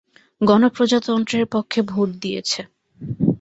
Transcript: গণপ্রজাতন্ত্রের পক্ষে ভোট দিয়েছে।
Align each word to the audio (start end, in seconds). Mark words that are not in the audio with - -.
গণপ্রজাতন্ত্রের 0.41 1.45
পক্ষে 1.45 1.79
ভোট 1.83 2.09
দিয়েছে। 2.21 2.61